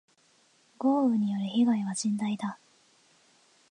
[0.79, 2.57] 豪雨による被害は甚大だ。